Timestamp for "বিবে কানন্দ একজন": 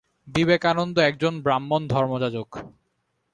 0.27-1.33